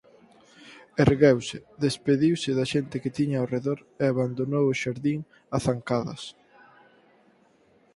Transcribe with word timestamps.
Ergueuse, 1.03 1.57
despediuse 1.85 2.49
da 2.57 2.65
xente 2.73 3.01
que 3.03 3.15
tiña 3.17 3.37
ao 3.39 3.49
redor 3.55 3.79
e 4.01 4.03
abandonou 4.07 4.63
o 4.67 4.77
xardín 4.81 5.19
a 5.55 5.57
zancadas. 5.67 6.21